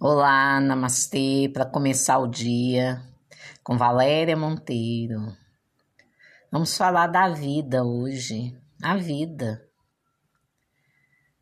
Olá, 0.00 0.60
namastê, 0.60 1.50
para 1.52 1.66
começar 1.66 2.20
o 2.20 2.28
dia 2.28 3.02
com 3.64 3.76
Valéria 3.76 4.36
Monteiro. 4.36 5.36
Vamos 6.52 6.76
falar 6.76 7.08
da 7.08 7.28
vida 7.30 7.82
hoje, 7.82 8.56
a 8.80 8.96
vida. 8.96 9.60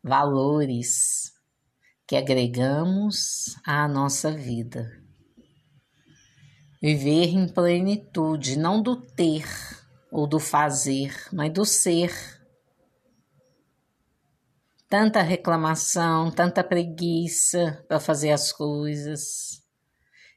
Valores 0.03 1.31
que 2.07 2.15
agregamos 2.15 3.55
à 3.63 3.87
nossa 3.87 4.31
vida. 4.31 4.91
Viver 6.81 7.27
em 7.27 7.47
plenitude, 7.47 8.57
não 8.57 8.81
do 8.81 8.95
ter 8.95 9.45
ou 10.11 10.25
do 10.25 10.39
fazer, 10.39 11.15
mas 11.31 11.53
do 11.53 11.63
ser 11.63 12.36
tanta 14.89 15.21
reclamação, 15.21 16.31
tanta 16.31 16.63
preguiça 16.63 17.85
para 17.87 17.99
fazer 17.99 18.31
as 18.31 18.51
coisas. 18.51 19.63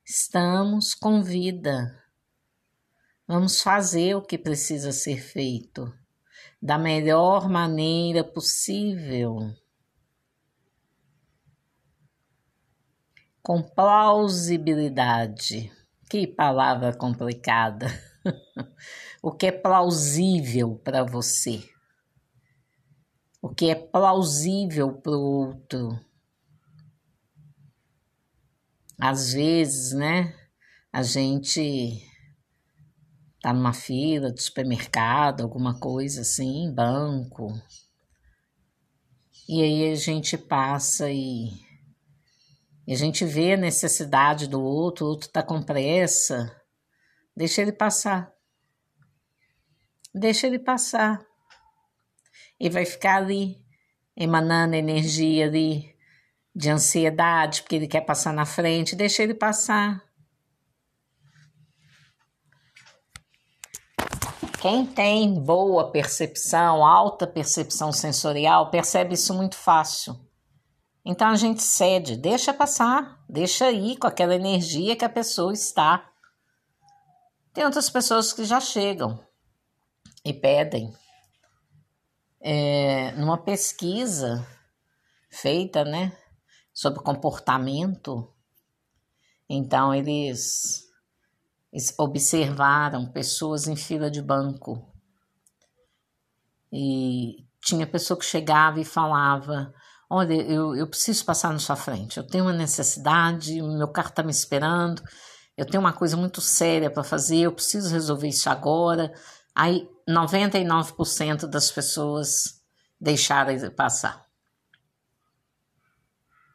Estamos 0.04 0.94
com 0.94 1.22
vida. 1.22 1.98
Vamos 3.26 3.62
fazer 3.62 4.14
o 4.16 4.22
que 4.22 4.36
precisa 4.36 4.92
ser 4.92 5.16
feito 5.18 5.90
da 6.60 6.76
melhor 6.76 7.48
maneira 7.48 8.22
possível. 8.24 9.54
Com 13.40 13.62
plausibilidade. 13.62 15.72
Que 16.10 16.26
palavra 16.26 16.92
complicada. 16.92 17.86
o 19.22 19.30
que 19.30 19.46
é 19.46 19.52
plausível 19.52 20.74
para 20.82 21.04
você? 21.04 21.62
O 23.42 23.48
que 23.48 23.70
é 23.70 23.74
plausível 23.74 24.92
para 24.92 25.12
o 25.12 25.20
outro. 25.20 25.98
Às 28.98 29.32
vezes, 29.32 29.92
né, 29.92 30.34
a 30.92 31.02
gente 31.02 32.06
tá 33.40 33.52
numa 33.52 33.72
fila 33.72 34.30
de 34.30 34.42
supermercado, 34.42 35.40
alguma 35.40 35.78
coisa 35.78 36.20
assim, 36.20 36.70
banco. 36.70 37.50
E 39.48 39.62
aí 39.62 39.90
a 39.90 39.94
gente 39.94 40.36
passa 40.36 41.10
e, 41.10 41.50
e 42.86 42.92
a 42.92 42.96
gente 42.96 43.24
vê 43.24 43.54
a 43.54 43.56
necessidade 43.56 44.46
do 44.46 44.60
outro, 44.60 45.06
o 45.06 45.08
outro 45.08 45.30
tá 45.30 45.42
com 45.42 45.62
pressa. 45.62 46.54
Deixa 47.34 47.62
ele 47.62 47.72
passar. 47.72 48.30
Deixa 50.14 50.46
ele 50.46 50.58
passar 50.58 51.29
e 52.60 52.68
vai 52.68 52.84
ficar 52.84 53.16
ali, 53.16 53.56
emanando 54.14 54.74
energia 54.74 55.46
ali 55.46 55.96
de 56.54 56.68
ansiedade, 56.68 57.62
porque 57.62 57.76
ele 57.76 57.88
quer 57.88 58.02
passar 58.02 58.34
na 58.34 58.44
frente, 58.44 58.94
deixa 58.94 59.22
ele 59.22 59.32
passar. 59.32 60.04
Quem 64.60 64.84
tem 64.84 65.42
boa 65.42 65.90
percepção, 65.90 66.84
alta 66.84 67.26
percepção 67.26 67.90
sensorial, 67.90 68.70
percebe 68.70 69.14
isso 69.14 69.32
muito 69.32 69.56
fácil. 69.56 70.14
Então 71.02 71.28
a 71.28 71.36
gente 71.36 71.62
cede, 71.62 72.14
deixa 72.14 72.52
passar, 72.52 73.24
deixa 73.26 73.70
ir 73.72 73.96
com 73.96 74.06
aquela 74.06 74.34
energia 74.34 74.94
que 74.94 75.04
a 75.04 75.08
pessoa 75.08 75.54
está. 75.54 76.10
Tem 77.54 77.64
outras 77.64 77.88
pessoas 77.88 78.34
que 78.34 78.44
já 78.44 78.60
chegam 78.60 79.18
e 80.22 80.34
pedem 80.34 80.92
é, 82.40 83.12
numa 83.12 83.38
pesquisa 83.38 84.46
feita, 85.30 85.84
né, 85.84 86.16
sobre 86.72 87.02
comportamento, 87.02 88.32
então 89.48 89.94
eles, 89.94 90.88
observaram 91.98 93.10
pessoas 93.10 93.66
em 93.66 93.76
fila 93.76 94.10
de 94.10 94.22
banco 94.22 94.90
e 96.72 97.44
tinha 97.60 97.86
pessoa 97.86 98.18
que 98.18 98.24
chegava 98.24 98.80
e 98.80 98.84
falava: 98.84 99.72
Olha, 100.08 100.34
eu, 100.34 100.74
eu 100.74 100.86
preciso 100.86 101.24
passar 101.24 101.52
na 101.52 101.58
sua 101.58 101.76
frente, 101.76 102.16
eu 102.16 102.26
tenho 102.26 102.44
uma 102.44 102.52
necessidade, 102.52 103.60
meu 103.60 103.88
carro 103.88 104.08
está 104.08 104.22
me 104.22 104.30
esperando, 104.30 105.02
eu 105.56 105.66
tenho 105.66 105.80
uma 105.80 105.92
coisa 105.92 106.16
muito 106.16 106.40
séria 106.40 106.90
para 106.90 107.04
fazer, 107.04 107.38
eu 107.38 107.52
preciso 107.52 107.92
resolver 107.92 108.28
isso 108.28 108.48
agora. 108.48 109.12
Aí 109.54 109.88
99% 110.08 111.46
das 111.46 111.70
pessoas 111.70 112.62
deixaram 113.00 113.50
ele 113.50 113.70
passar. 113.70 114.26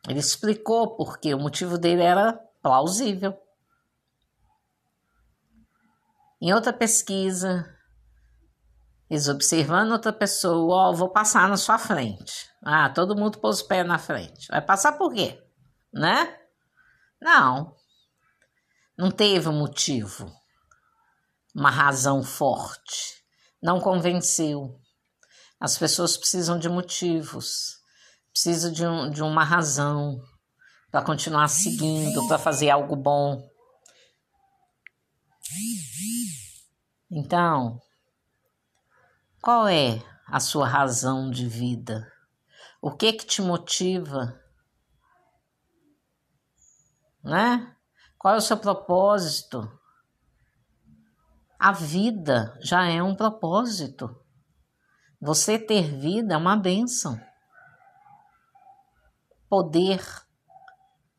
Ele 0.07 0.19
explicou 0.19 0.95
porque 0.95 1.33
o 1.33 1.39
motivo 1.39 1.77
dele 1.77 2.03
era 2.03 2.33
plausível. 2.61 3.35
Em 6.41 6.53
outra 6.53 6.71
pesquisa, 6.71 7.65
eles 9.09 9.27
observando 9.27 9.91
outra 9.91 10.13
pessoa, 10.13 10.75
ó, 10.75 10.89
oh, 10.89 10.93
vou 10.93 11.09
passar 11.09 11.47
na 11.49 11.57
sua 11.57 11.79
frente. 11.79 12.49
Ah, 12.63 12.89
todo 12.89 13.15
mundo 13.15 13.39
pôs 13.39 13.61
o 13.61 13.67
pé 13.67 13.83
na 13.83 13.97
frente. 13.97 14.47
Vai 14.47 14.61
passar 14.61 14.93
por 14.93 15.13
quê? 15.13 15.41
Né? 15.93 16.37
Não. 17.19 17.75
Não 18.97 19.09
teve 19.09 19.49
motivo, 19.49 20.31
uma 21.55 21.71
razão 21.71 22.21
forte 22.21 23.23
não 23.63 23.79
convenceu. 23.79 24.79
As 25.59 25.77
pessoas 25.77 26.17
precisam 26.17 26.59
de 26.59 26.67
motivos, 26.69 27.79
precisam 28.31 28.71
de, 28.71 28.85
um, 28.85 29.09
de 29.09 29.23
uma 29.23 29.43
razão 29.43 30.21
para 30.91 31.01
continuar 31.01 31.47
seguindo, 31.47 32.27
para 32.27 32.37
fazer 32.37 32.69
algo 32.69 32.95
bom. 32.95 33.41
Então, 37.09 37.81
qual 39.41 39.67
é 39.67 40.03
a 40.27 40.39
sua 40.39 40.67
razão 40.67 41.31
de 41.31 41.47
vida? 41.47 42.05
O 42.81 42.91
que 42.91 43.13
que 43.13 43.25
te 43.25 43.41
motiva? 43.41 44.39
Né? 47.23 47.75
Qual 48.19 48.35
é 48.35 48.37
o 48.37 48.41
seu 48.41 48.57
propósito? 48.57 49.67
A 51.65 51.71
vida 51.71 52.55
já 52.61 52.85
é 52.85 53.01
um 53.01 53.15
propósito. 53.15 54.15
Você 55.19 55.57
ter 55.57 55.97
vida 55.97 56.35
é 56.35 56.37
uma 56.37 56.55
bênção. 56.55 57.19
Poder 59.49 59.99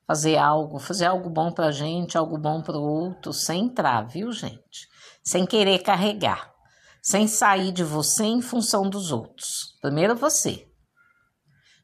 fazer 0.07 0.37
algo, 0.37 0.79
fazer 0.79 1.07
algo 1.07 1.29
bom 1.29 1.51
para 1.51 1.67
a 1.67 1.73
gente, 1.73 2.17
algo 2.17 2.39
bom 2.39 2.63
para 2.63 2.77
o 2.77 2.81
outro, 2.81 3.33
sem 3.33 3.65
entrar, 3.65 4.07
viu, 4.07 4.31
gente? 4.31 4.87
Sem 5.25 5.45
querer 5.45 5.81
carregar, 5.81 6.55
sem 7.03 7.27
sair 7.27 7.73
de 7.73 7.83
você 7.83 8.23
em 8.23 8.41
função 8.41 8.89
dos 8.89 9.11
outros. 9.11 9.77
Primeiro 9.83 10.15
você. 10.15 10.65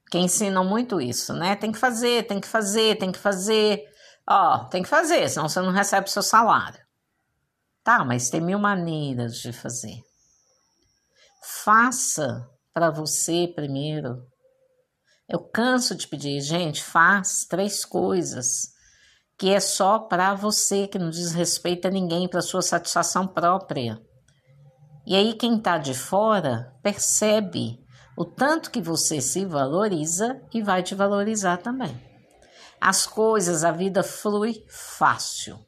Que 0.08 0.18
ensinam 0.18 0.64
muito 0.64 1.00
isso, 1.00 1.32
né? 1.32 1.56
Tem 1.56 1.72
que 1.72 1.78
fazer, 1.78 2.28
tem 2.28 2.40
que 2.40 2.46
fazer, 2.46 2.96
tem 2.96 3.10
que 3.10 3.18
fazer. 3.18 3.82
Ó, 4.24 4.66
tem 4.66 4.84
que 4.84 4.88
fazer, 4.88 5.28
senão 5.28 5.48
você 5.48 5.60
não 5.60 5.72
recebe 5.72 6.08
seu 6.08 6.22
salário. 6.22 6.81
Tá, 7.84 8.04
mas 8.04 8.31
tem 8.31 8.41
mil 8.41 8.59
maneiras 8.59 9.38
de 9.38 9.53
fazer. 9.53 10.00
Faça 11.65 12.48
para 12.72 12.91
você 12.91 13.50
primeiro. 13.54 14.25
Eu 15.28 15.41
canso 15.41 15.94
de 15.94 16.06
pedir, 16.06 16.41
gente, 16.41 16.82
faz 16.82 17.44
três 17.44 17.84
coisas 17.84 18.72
que 19.37 19.50
é 19.50 19.59
só 19.59 19.98
para 19.98 20.34
você, 20.34 20.87
que 20.87 20.98
não 20.98 21.10
diz 21.10 21.32
respeito 21.32 21.88
a 21.88 21.91
ninguém, 21.91 22.28
para 22.28 22.41
sua 22.41 22.62
satisfação 22.62 23.26
própria. 23.26 24.00
E 25.04 25.16
aí 25.16 25.34
quem 25.34 25.56
está 25.56 25.78
de 25.78 25.94
fora 25.94 26.72
percebe 26.81 27.81
o 28.16 28.25
tanto 28.25 28.71
que 28.71 28.81
você 28.81 29.21
se 29.21 29.44
valoriza 29.44 30.41
e 30.54 30.62
vai 30.62 30.82
te 30.82 30.94
valorizar 30.94 31.56
também. 31.56 32.00
As 32.81 33.06
coisas, 33.06 33.65
a 33.65 33.72
vida 33.72 34.04
flui 34.04 34.65
fácil. 34.68 35.59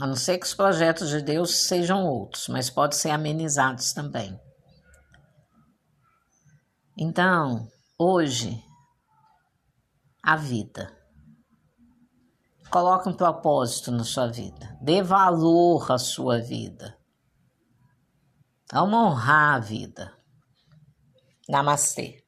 A 0.00 0.06
não 0.06 0.14
ser 0.14 0.38
que 0.38 0.46
os 0.46 0.54
projetos 0.54 1.08
de 1.08 1.22
Deus 1.22 1.66
sejam 1.66 2.04
outros, 2.04 2.48
mas 2.48 2.68
podem 2.68 2.98
ser 2.98 3.10
amenizados 3.10 3.92
também. 3.92 4.38
Então, 6.98 7.66
hoje, 7.98 8.62
a 10.22 10.36
vida. 10.36 10.94
Coloque 12.70 13.08
um 13.08 13.14
propósito 13.14 13.90
na 13.92 14.04
sua 14.04 14.26
vida. 14.26 14.76
Dê 14.82 15.02
valor 15.02 15.90
à 15.90 15.98
sua 15.98 16.40
vida. 16.40 16.98
Vamos 18.72 18.98
honrar 18.98 19.54
a 19.54 19.58
vida. 19.60 20.12
Namastê. 21.48 22.25